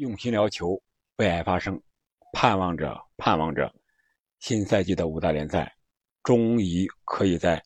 [0.00, 0.82] 用心聊球，
[1.16, 1.78] 为爱发声，
[2.32, 3.70] 盼望着盼望着，
[4.38, 5.76] 新赛季的五大联赛
[6.22, 7.62] 终于可以在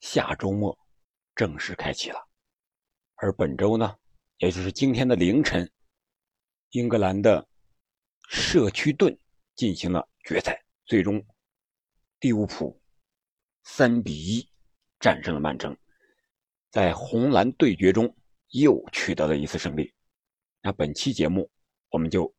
[0.00, 0.74] 下周末
[1.34, 2.18] 正式开启了。
[3.16, 3.94] 而本周呢，
[4.38, 5.70] 也就是今天的凌晨，
[6.70, 7.46] 英格兰的
[8.30, 9.14] 社区盾
[9.54, 11.22] 进行了决赛，最终
[12.20, 12.80] 利物浦
[13.64, 14.48] 三比一
[14.98, 15.76] 战胜了曼城，
[16.70, 18.16] 在红蓝对决中
[18.52, 19.92] 又取得了一次胜利。
[20.62, 21.50] 那本期节目。
[21.90, 22.32] 我们就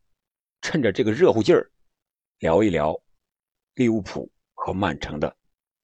[0.61, 1.71] 趁着这个热乎劲儿，
[2.39, 3.00] 聊一聊
[3.75, 5.33] 利物浦和曼城的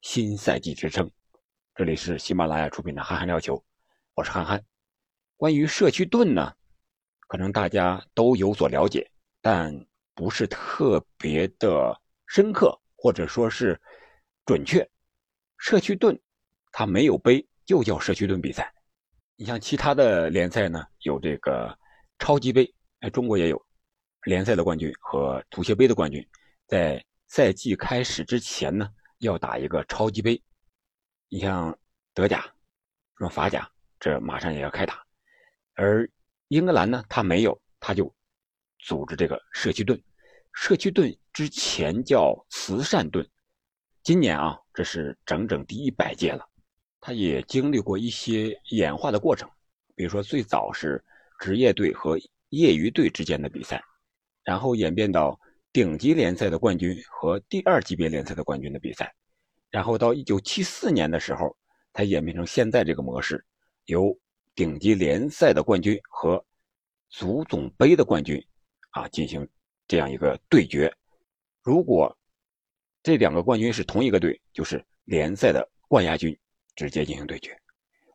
[0.02, 1.10] 新赛季之争。
[1.74, 3.56] 这里是喜马拉雅出品的《憨憨聊球》，
[4.14, 4.62] 我是憨憨。
[5.36, 6.54] 关于社区盾呢，
[7.26, 9.10] 可能大家都有所了解，
[9.40, 9.74] 但
[10.14, 13.80] 不是特别的深刻，或者说是
[14.44, 14.86] 准确。
[15.56, 16.20] 社区盾
[16.70, 18.72] 它没有杯，就叫社区盾比赛。
[19.36, 21.76] 你像其他的联赛呢，有这个
[22.18, 22.73] 超级杯。
[23.04, 23.66] 在中国也有
[24.22, 26.26] 联赛的冠军和足协杯的冠军，
[26.66, 30.42] 在赛季开始之前呢，要打一个超级杯。
[31.28, 31.78] 你像
[32.14, 32.40] 德甲、
[33.18, 35.04] 什么法甲，这马上也要开打。
[35.74, 36.10] 而
[36.48, 38.10] 英格兰呢，他没有，他就
[38.78, 40.02] 组织这个社区盾。
[40.54, 43.28] 社区盾之前叫慈善盾，
[44.02, 46.42] 今年啊，这是整整第一百届了。
[47.02, 49.46] 他也经历过一些演化的过程，
[49.94, 51.04] 比如说最早是
[51.38, 52.18] 职业队和。
[52.50, 53.82] 业余队之间的比赛，
[54.44, 55.38] 然后演变到
[55.72, 59.12] 顶级联赛的冠军和第二级别联赛的冠军的比赛，
[59.70, 61.56] 然后到一九七四年的时候，
[61.92, 63.44] 才演变成现在这个模式，
[63.86, 64.16] 由
[64.54, 66.44] 顶级联赛的冠军和
[67.10, 68.40] 足总杯的冠军
[68.90, 69.48] 啊进行
[69.88, 70.94] 这样一个对决。
[71.62, 72.16] 如果
[73.02, 76.38] 这两个冠军是同一个队，就是联赛的冠亚军
[76.76, 77.58] 直接进行对决。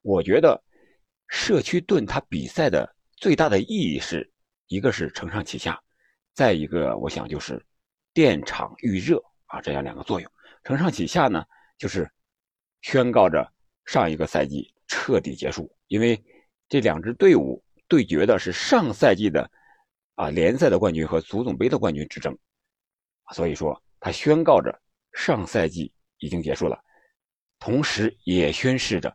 [0.01, 0.63] 我觉得
[1.27, 2.95] 社区盾它比赛的。
[3.19, 4.31] 最大的意义是
[4.67, 5.77] 一个是承上启下，
[6.33, 7.61] 再一个我想就是
[8.13, 10.31] 电场预热啊，这样两个作用。
[10.63, 11.43] 承上启下呢，
[11.77, 12.09] 就是
[12.81, 13.45] 宣告着
[13.85, 16.23] 上一个赛季彻底结束，因为
[16.69, 19.51] 这两支队伍对决的是上赛季的
[20.15, 22.37] 啊联赛的冠军和足总杯的冠军之争，
[23.33, 24.73] 所以说它宣告着
[25.11, 26.81] 上赛季已经结束了，
[27.59, 29.13] 同时也宣示着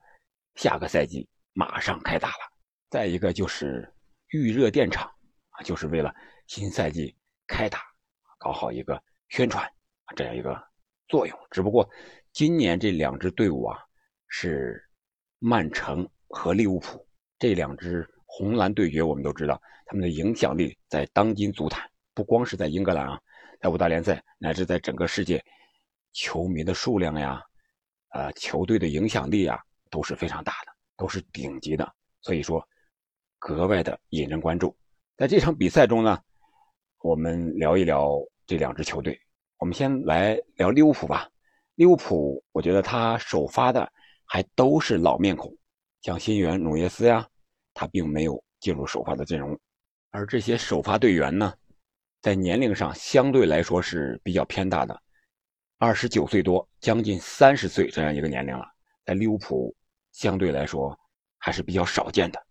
[0.57, 2.53] 下个赛季马上开打了。
[2.91, 3.91] 再一个就是
[4.35, 5.09] 预热电场
[5.51, 6.13] 啊，就是为了
[6.49, 7.79] 新赛季开打
[8.37, 9.65] 搞好一个宣传，
[10.17, 10.61] 这样一个
[11.07, 11.39] 作用。
[11.53, 11.89] 只不过
[12.33, 13.79] 今年这两支队伍啊，
[14.27, 14.85] 是
[15.39, 17.07] 曼城和利物浦
[17.39, 23.21] 这两支红蓝对决，我们都知道他们的影响力在当今足坛，不光是在英格兰啊，
[23.61, 25.41] 在五大联赛乃至在整个世界，
[26.13, 27.41] 球迷的数量呀，
[28.09, 31.95] 呃，球队的影响力啊，都是非常大的，都是顶级的。
[32.21, 32.69] 所以说。
[33.45, 34.75] 格外的引人关注，
[35.19, 36.19] 在这场比赛中呢，
[37.03, 39.21] 我们聊一聊这两支球队。
[39.59, 41.29] 我们先来聊利物浦吧。
[41.75, 43.87] 利物浦，我觉得他首发的
[44.25, 45.55] 还都是老面孔，
[46.01, 47.29] 像新援努涅斯呀，
[47.75, 49.55] 他并没有进入首发的阵容。
[50.11, 51.53] 而这些首发队员呢，
[52.23, 54.99] 在年龄上相对来说是比较偏大的，
[55.77, 58.65] 二十九岁多，将近三十岁这样一个年龄了，
[59.05, 59.77] 在利物浦
[60.13, 60.99] 相对来说
[61.37, 62.43] 还是比较少见的。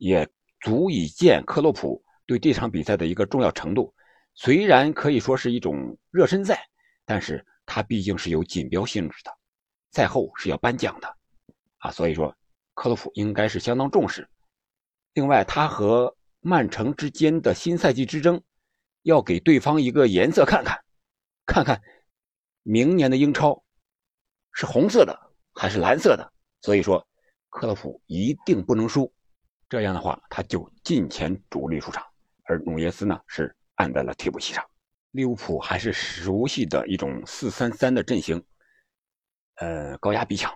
[0.00, 0.26] 也
[0.60, 3.94] 足以见克洛普对这场比赛的一个重要程度。
[4.34, 6.66] 虽然可以说是一种热身赛，
[7.04, 9.30] 但是它毕竟是有锦标性质的，
[9.92, 11.16] 赛后是要颁奖的，
[11.78, 12.34] 啊，所以说
[12.74, 14.26] 克洛普应该是相当重视。
[15.12, 18.42] 另外，他和曼城之间的新赛季之争，
[19.02, 20.82] 要给对方一个颜色看看，
[21.44, 21.82] 看看
[22.62, 23.62] 明年的英超
[24.52, 25.14] 是红色的
[25.52, 26.32] 还是蓝色的。
[26.62, 27.06] 所以说，
[27.50, 29.12] 克洛普一定不能输。
[29.70, 32.04] 这样的话，他就进前主力出场，
[32.42, 34.62] 而努涅斯呢是按在了替补席上。
[35.12, 38.44] 利物浦还是熟悉的一种四三三的阵型，
[39.58, 40.52] 呃，高压逼抢，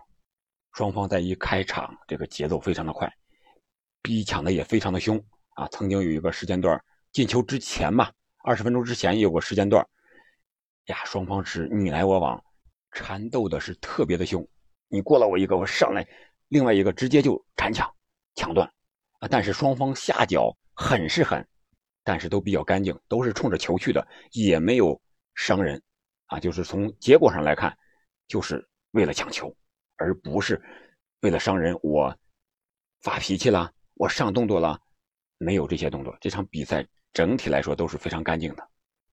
[0.73, 3.09] 双方在一开场这个节奏非常的快，
[4.03, 5.17] 逼抢的也非常的凶
[5.51, 5.69] 啊。
[5.69, 6.77] 曾经有一个时间段
[7.13, 8.11] 进球之前嘛，
[8.43, 9.87] 二十分钟之前有个时间段，
[10.87, 12.43] 呀，双方是你来我往，
[12.91, 14.45] 缠斗的是特别的凶，
[14.89, 16.05] 你过了我一个，我上来，
[16.49, 17.89] 另外一个直接就缠抢
[18.35, 18.69] 抢断。
[19.31, 21.47] 但是双方下脚狠是狠，
[22.03, 25.01] 但是都比较干净，都是冲着球去的，也没有
[25.35, 25.81] 伤人，
[26.27, 27.77] 啊，就是从结果上来看，
[28.27, 29.55] 就是为了抢球，
[29.97, 30.61] 而不是
[31.21, 31.79] 为了伤人。
[31.83, 32.17] 我
[33.03, 34.81] 发脾气了，我上动作了，
[35.39, 36.17] 没有这些动作。
[36.21, 38.69] 这场比赛整体来说都是非常干净的。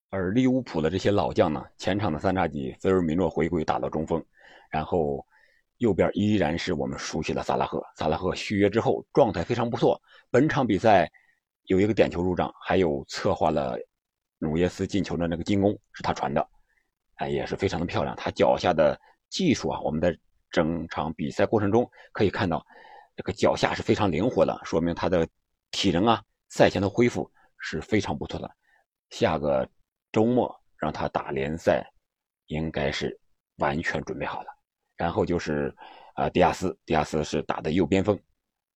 [0.10, 4.24] 而利物浦的这些老将呢，前场的三叉戟菲尔米诺回归打到中锋，
[4.70, 5.26] 然后。
[5.82, 7.84] 右边依然是我们熟悉的萨拉赫。
[7.96, 10.00] 萨拉赫续约之后状态非常不错，
[10.30, 11.12] 本场比赛
[11.64, 13.76] 有一个点球入账，还有策划了
[14.38, 16.48] 努涅斯进球的那个进攻是他传的，
[17.16, 18.16] 哎，也是非常的漂亮。
[18.16, 18.96] 他脚下的
[19.30, 20.16] 技术啊，我们在
[20.52, 22.64] 整场比赛过程中可以看到，
[23.16, 25.28] 这个脚下是非常灵活的，说明他的
[25.72, 28.48] 体能啊，赛前的恢复是非常不错的。
[29.10, 29.68] 下个
[30.12, 31.84] 周末让他打联赛，
[32.46, 33.20] 应该是
[33.58, 34.61] 完全准备好了。
[35.02, 35.76] 然后就是
[36.14, 38.16] 啊，迪亚斯，迪亚斯是打的右边锋。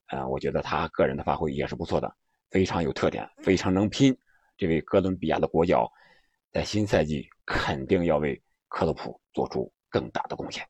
[0.08, 2.12] 啊，我觉得他个人的发挥也是不错的，
[2.50, 4.16] 非常有特点，非常能拼。
[4.58, 5.88] 这位哥伦比亚的国脚，
[6.52, 10.68] 在新赛季肯定要为克洛普做出更大的贡献。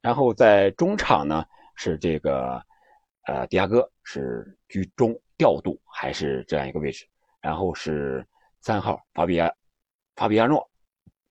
[0.00, 1.44] 然后在中场呢，
[1.76, 2.60] 是这个
[3.26, 7.06] 呃，迪亚哥是居中调度，还是这样一个位置。
[7.40, 8.26] 然后是
[8.60, 9.52] 三号法比亚
[10.16, 10.68] 法比亚诺，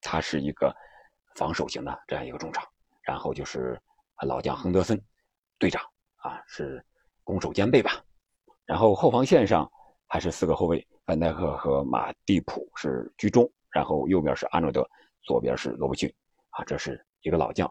[0.00, 0.74] 他是一个
[1.34, 2.66] 防守型的这样一个中场。
[3.06, 3.80] 然后就是
[4.26, 5.00] 老将亨德森，
[5.58, 5.82] 队长
[6.16, 6.84] 啊是。
[7.26, 8.04] 攻守兼备吧，
[8.66, 9.68] 然后后防线上
[10.06, 14.88] 还是四个后卫，范戴克和马蒂普是居中，然后右边是阿诺德，
[15.24, 16.08] 左边是罗伯逊，
[16.50, 17.68] 啊，这是一个老将。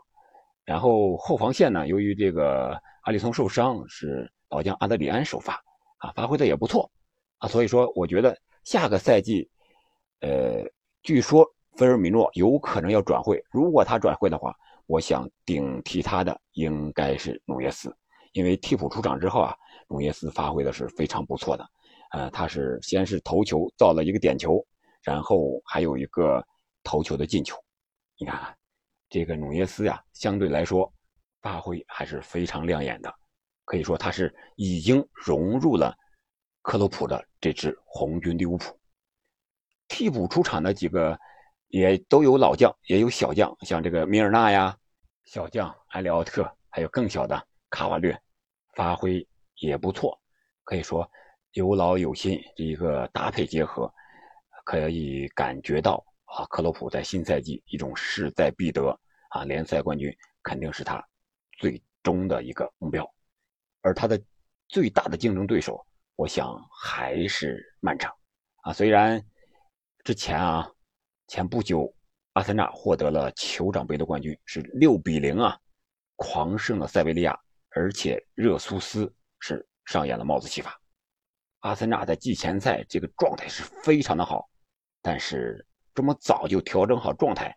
[0.66, 5.54] 然后后防线呢，由于这个阿里松受伤，是老将阿德里安首发，
[6.00, 6.92] 啊，发挥的也不错，
[7.38, 9.50] 啊，所以说我觉得下个赛季，
[10.20, 10.70] 呃，
[11.02, 14.54] 据说菲尔米诺有可能要转会，如果他转会的话，
[14.86, 17.96] 我想顶替他的应该是努涅斯。
[18.34, 19.56] 因为替补出场之后啊，
[19.88, 21.66] 努涅斯发挥的是非常不错的，
[22.12, 24.62] 呃，他是先是头球造了一个点球，
[25.02, 26.46] 然后还有一个
[26.84, 27.56] 头球的进球。
[28.18, 28.54] 你看看
[29.10, 30.92] 这个努涅斯呀，相对来说
[31.42, 33.14] 发挥还是非常亮眼的，
[33.64, 35.96] 可以说他是已经融入了
[36.62, 38.78] 克洛普的这支红军利物浦。
[39.88, 41.18] 替补出场的几个
[41.68, 44.78] 也都有老将，也有小将，像这个米尔纳呀，
[45.26, 48.18] 小将埃里奥特，还有更小的卡瓦略。
[48.76, 49.26] 发挥
[49.62, 50.20] 也不错，
[50.66, 51.10] 可以说
[51.54, 53.90] 有老有新这一个搭配结合，
[54.66, 58.90] 可以感觉到啊，克洛普在新赛季一种势在必得
[59.30, 60.14] 啊，联赛冠军
[60.44, 61.02] 肯定是他
[61.58, 63.10] 最终的一个目标，
[63.80, 64.22] 而他的
[64.68, 65.82] 最大的竞争对手，
[66.18, 68.12] 我想还是曼城
[68.64, 68.74] 啊。
[68.74, 69.26] 虽然
[70.04, 70.70] 之前啊，
[71.28, 71.94] 前不久
[72.34, 75.58] 阿森纳获得了酋长杯的冠军，是六比零啊，
[76.16, 77.38] 狂胜了塞维利亚。
[77.78, 80.80] 而且热苏斯是上演了帽子戏法，
[81.60, 84.50] 阿森纳在季前赛这个状态是非常的好，
[85.02, 87.54] 但是这么早就调整好状态，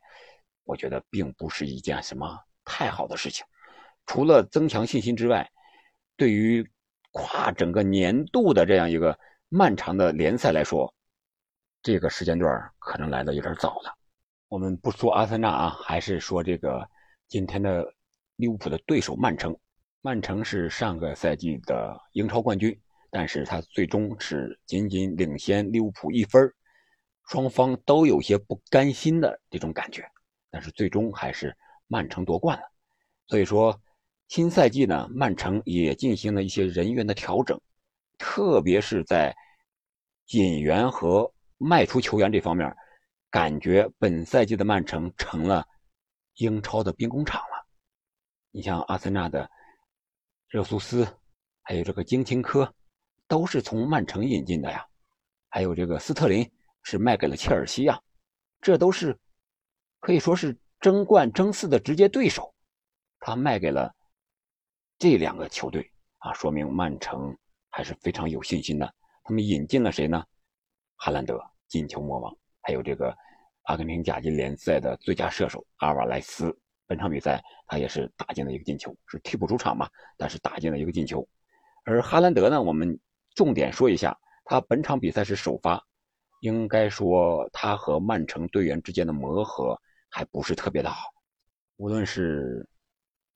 [0.64, 3.46] 我觉得并不是一件什么太好的事情。
[4.06, 5.48] 除了增强信心之外，
[6.16, 6.68] 对于
[7.12, 9.16] 跨整个年度的这样一个
[9.48, 10.92] 漫长的联赛来说，
[11.82, 13.94] 这个时间段可能来的有点早了。
[14.48, 16.88] 我们不说阿森纳啊，还是说这个
[17.28, 17.86] 今天的
[18.36, 19.56] 利物浦的对手曼城。
[20.00, 22.78] 曼城是上个赛季的英超冠军，
[23.10, 26.50] 但是他最终是仅仅领先利物浦一分
[27.28, 30.08] 双方都有些不甘心的这种感觉，
[30.50, 31.54] 但是最终还是
[31.88, 32.64] 曼城夺冠了。
[33.26, 33.78] 所以说，
[34.28, 37.60] 新赛季呢，曼城也进行了一些人员的调整，
[38.16, 39.36] 特别是在
[40.28, 42.74] 引援和卖出球员这方面，
[43.30, 45.66] 感觉本赛季的曼城成了
[46.36, 47.66] 英超的兵工厂了。
[48.50, 49.50] 你像阿森纳的。
[50.50, 51.06] 热苏斯，
[51.60, 52.74] 还有这个金琴科，
[53.26, 54.82] 都是从曼城引进的呀。
[55.50, 56.50] 还有这个斯特林
[56.82, 58.00] 是卖给了切尔西呀，
[58.58, 59.14] 这都是
[60.00, 62.54] 可以说是争冠争四的直接对手。
[63.20, 63.94] 他卖给了
[64.96, 67.36] 这两个球队啊，说明曼城
[67.68, 68.94] 还是非常有信心的。
[69.24, 70.24] 他们引进了谁呢？
[70.98, 73.16] 哈兰德，进球魔王，还有这个
[73.62, 76.54] 阿根廷甲级联赛的最佳射手阿瓦莱斯。
[76.86, 81.26] 本场比赛他也是打进了一个进球，是替补出场嘛，但是打进了一个进球。
[81.84, 82.98] 而哈兰德呢，我们
[83.34, 85.82] 重点说一下，他本场比赛是首发，
[86.40, 91.08] 应该说他和曼城队员之间的磨合还不是特别的好，
[91.76, 92.68] 无论是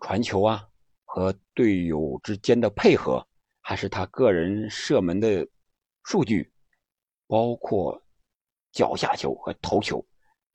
[0.00, 0.66] 传球啊
[1.04, 3.26] 和队友之间的配合，
[3.62, 5.46] 还是他个人射门的
[6.04, 6.51] 数据，
[7.32, 7.98] 包括
[8.72, 10.04] 脚下球和头球，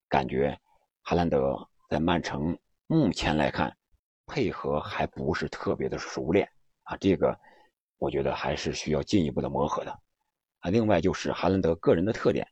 [0.07, 0.55] 感觉
[1.01, 1.57] 哈兰德
[1.89, 2.55] 在曼城。
[2.85, 3.75] 目前来看，
[4.27, 6.47] 配合还不是特别的熟练
[6.83, 7.35] 啊，这个
[7.97, 9.91] 我觉得还是需要进一步的磨合的
[10.59, 10.69] 啊。
[10.69, 12.47] 另外就是哈兰德个人的特点，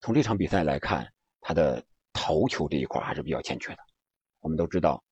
[0.00, 3.78] 从这场比赛来看，他的头球这一块还是比较欠缺的。
[4.38, 5.02] 我们都知道，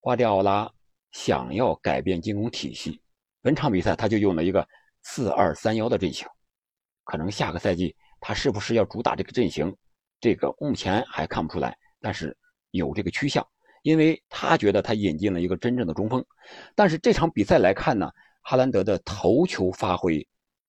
[0.00, 0.70] 瓜迪奥拉
[1.12, 3.00] 想要改变进攻体系，
[3.40, 4.68] 本场比赛他就用了一个
[5.02, 6.28] 四二三幺的阵型，
[7.06, 9.74] 可能下个赛季他是不是要主打这个阵型，
[10.20, 12.36] 这个目前还看不出来，但是
[12.72, 13.46] 有这个趋向。
[13.82, 16.26] 因为他觉得他引进了一个真正的中锋，
[16.74, 18.10] 但是这场比赛来看呢，
[18.42, 20.26] 哈兰德的头球发挥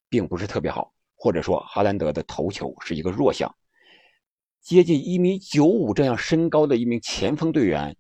[0.08, 3.51] 并不是特别好，或者说哈兰德的头球是一个弱项。
[4.62, 7.98] 接近一米九五这样身高的一名前锋队员，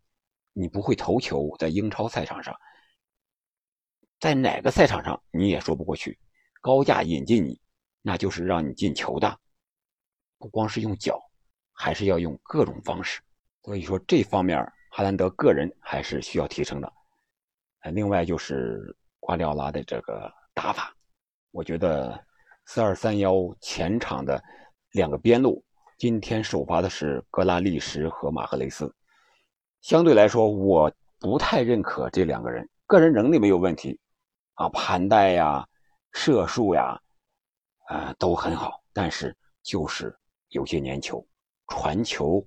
[0.53, 2.55] 你不会投球，在英超赛场上，
[4.19, 6.19] 在哪个赛场上你也说不过去。
[6.61, 7.59] 高价引进你，
[8.07, 9.37] 那就是让你进球的，
[10.37, 11.21] 不光是用脚，
[11.73, 13.19] 还是要用各种方式。
[13.63, 14.57] 所以说这方面
[14.91, 16.93] 哈兰德个人还是需要提升的。
[17.81, 20.95] 呃，另外就是瓜迪奥拉的这个打法，
[21.51, 22.17] 我觉得
[22.63, 24.41] 四二三幺前场的
[24.91, 25.61] 两个边路。
[25.97, 28.89] 今天首发的是格拉利什和马赫雷斯，
[29.81, 32.65] 相对来说，我不太认可这两个人。
[32.85, 33.99] 个人能力没有问题，
[34.53, 35.67] 啊，盘带呀、
[36.13, 36.97] 射术呀，
[37.87, 40.15] 啊，都很好，但是就是
[40.49, 41.25] 有些粘球，
[41.67, 42.45] 传球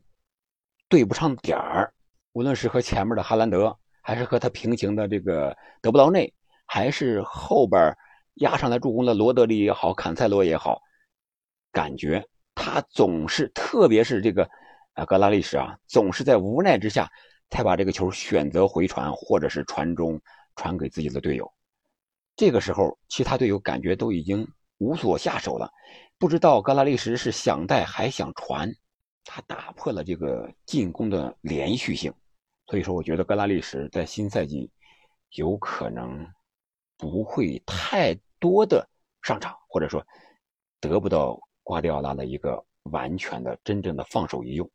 [0.89, 1.93] 对不上点儿。
[2.33, 6.33] 无论是和前面的哈兰德，还是和他平行的这个德布劳内，
[6.65, 7.95] 还是后边
[8.35, 10.81] 压上来助攻的罗德里也好，坎塞罗也好，
[11.73, 12.25] 感觉。
[12.55, 14.49] 他总是，特别是这个，
[14.93, 17.11] 啊，格拉利什啊，总是在无奈之下
[17.49, 20.21] 才把这个球选择回传，或者是传中
[20.57, 21.51] 传给自己的队友。
[22.37, 24.47] 这个时候，其他队友感觉都已经
[24.81, 25.73] 无所下手了，
[26.19, 28.69] 不知道格拉利什是想带还想传，
[29.25, 32.13] 他打破了这个进攻的连续性。
[32.67, 34.71] 所以说，我觉得格拉利什在新赛季
[35.37, 36.27] 有可能
[36.97, 38.85] 不会太多的
[39.23, 40.05] 上场，或者说
[40.81, 41.41] 得不到。
[41.63, 44.69] 瓜迪奥拉的一个完全的、真正的放手一用，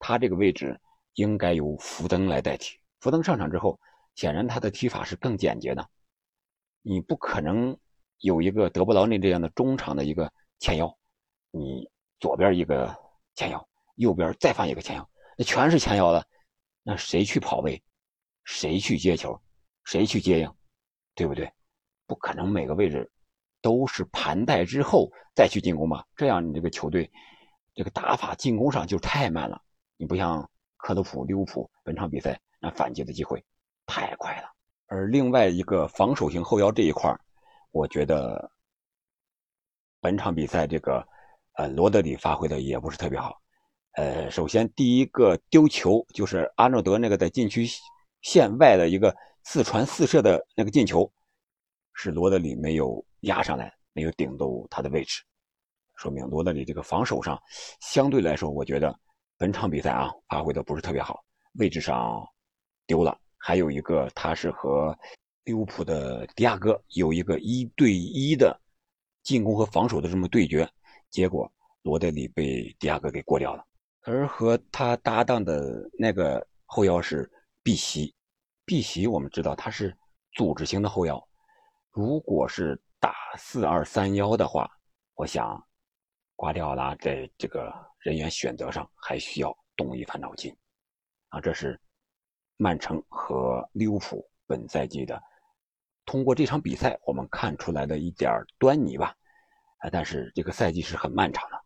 [0.00, 0.80] 他这个位置
[1.14, 2.76] 应该由福登来代替。
[2.98, 3.78] 福登上场之后，
[4.16, 5.88] 显然他的踢法是更简洁的。
[6.80, 7.78] 你不可能
[8.22, 10.98] 有一个德布劳内这样的中场的一个前腰，
[11.52, 11.88] 你
[12.18, 12.92] 左边一个
[13.36, 16.24] 前腰，右边再放一个前腰，那全是前腰了，
[16.82, 17.80] 那谁去跑位？
[18.44, 19.40] 谁去接球？
[19.84, 20.52] 谁去接应？
[21.14, 21.52] 对不对？
[22.06, 23.08] 不可能每个位置。
[23.60, 27.08] 都是盘带之后再去进攻吧，这样你这个球队
[27.74, 29.62] 这个打法进攻上就太慢了。
[29.96, 33.40] 你不像克洛普、利物浦本场比赛那反击的机会
[33.86, 34.48] 太快了。
[34.86, 37.16] 而另外一个防守型后腰这一块
[37.72, 38.50] 我觉得
[40.00, 41.04] 本场比赛这个
[41.54, 43.36] 呃罗德里发挥的也不是特别好。
[43.94, 47.66] 呃，首先第一个丢球就是阿诺德那个在禁区
[48.20, 49.12] 线外的一个
[49.42, 51.12] 四传四射的那个进球，
[51.92, 53.04] 是罗德里没有。
[53.22, 55.22] 压上来没有顶到他的位置，
[55.94, 57.40] 说明罗德里这个防守上
[57.80, 58.92] 相对来说，我觉得
[59.38, 62.20] 本场比赛啊发挥的不是特别好，位置上
[62.84, 63.16] 丢了。
[63.38, 64.98] 还有一个他是和
[65.44, 68.60] 利物浦的迪亚哥有一个一对一的
[69.22, 70.68] 进攻和防守的这么对决，
[71.10, 71.50] 结果
[71.82, 73.64] 罗德里被迪亚哥给过掉了。
[74.02, 77.30] 而和他搭档的那个后腰是
[77.62, 78.14] 碧玺，
[78.64, 79.96] 碧玺我们知道他是
[80.32, 81.28] 组织型的后腰，
[81.90, 82.80] 如果是。
[83.02, 84.70] 打四二三幺的话，
[85.16, 85.60] 我想
[86.36, 90.56] 瓜迪奥拉在这个人员选择上还需要动一番脑筋
[91.30, 91.40] 啊。
[91.40, 91.76] 这是
[92.58, 95.20] 曼城和利物浦本赛季的
[96.04, 99.14] 通过这场比赛我们看出来的一点端倪吧。
[99.78, 101.56] 啊，但是这个赛季是很漫长的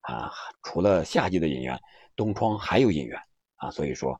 [0.00, 0.32] 啊，
[0.62, 1.78] 除了夏季的引援，
[2.16, 3.20] 冬窗还有引援
[3.56, 4.12] 啊，所以说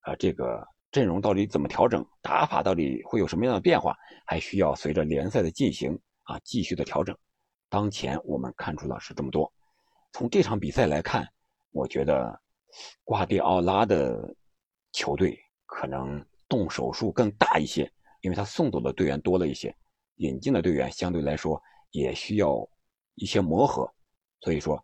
[0.00, 5.98] 啊，这个阵容到底怎么调整，打法到底会有什么样的变化，还需要随着联赛的进行。
[6.24, 7.18] 啊，继续的调整。
[7.68, 9.52] 当前我们看出了是这么多。
[10.12, 11.26] 从这场比赛来看，
[11.72, 12.40] 我觉得
[13.02, 14.32] 瓜迪奥拉的
[14.92, 15.36] 球队
[15.66, 19.72] 可能动手术更大一些，因为他送走的队员多了一些，
[20.16, 22.66] 引进的队员相对来说也需要
[23.16, 23.88] 一些磨合。
[24.40, 24.82] 所以说，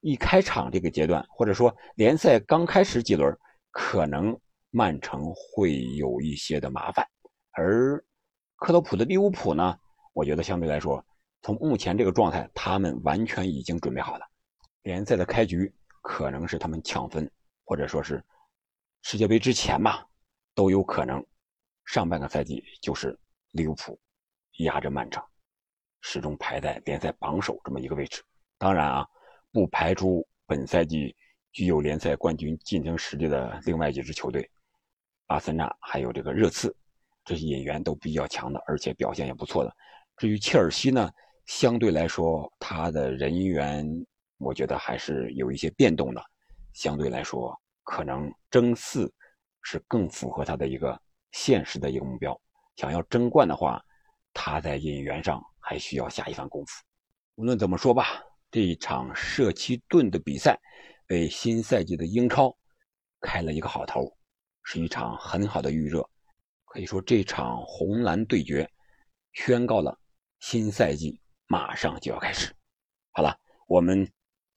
[0.00, 3.36] 一开场这个阶段，或者说联赛刚开始几轮，
[3.70, 4.38] 可能
[4.70, 7.06] 曼城会有一些的麻烦，
[7.52, 7.98] 而
[8.56, 9.78] 克洛普的利物浦呢？
[10.12, 11.04] 我觉得相对来说，
[11.42, 14.26] 从目前这个状态，他们完全已经准备好了。
[14.82, 15.72] 联赛的开局
[16.02, 17.30] 可能是他们抢分，
[17.64, 18.22] 或者说是
[19.02, 20.06] 世界杯之前吧，
[20.54, 21.24] 都有可能。
[21.84, 23.18] 上半个赛季就是
[23.52, 23.98] 利物浦
[24.58, 25.22] 压着曼城，
[26.00, 28.22] 始终排在联赛榜首这么一个位置。
[28.58, 29.06] 当然啊，
[29.50, 31.14] 不排除本赛季
[31.52, 34.48] 具有联赛冠军竞争实力的另外几支球队，
[35.26, 36.74] 阿森纳还有这个热刺，
[37.24, 39.76] 这些引援都比较强的，而且表现也不错的。
[40.16, 41.10] 至于切尔西呢，
[41.46, 43.84] 相对来说，他的人员
[44.38, 46.22] 我觉得还是有一些变动的。
[46.72, 49.12] 相对来说，可能争四
[49.62, 50.98] 是更符合他的一个
[51.32, 52.40] 现实的一个目标。
[52.76, 53.82] 想要争冠的话，
[54.32, 56.72] 他在引援上还需要下一番功夫。
[57.34, 60.58] 无论怎么说吧，这一场社区盾的比赛
[61.08, 62.56] 为新赛季的英超
[63.20, 64.16] 开了一个好头，
[64.62, 66.08] 是一场很好的预热。
[66.64, 68.70] 可以说，这场红蓝对决
[69.32, 69.98] 宣告了。
[70.40, 72.52] 新赛季马上就要开始。
[73.12, 74.10] 好了，我们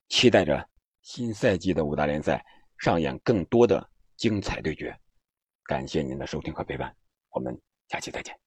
[0.09, 0.67] 期待着
[1.01, 2.43] 新赛季的五大联赛
[2.79, 4.97] 上演更多的精彩对决。
[5.65, 6.95] 感谢您的收听和陪伴，
[7.29, 8.44] 我们下期再见。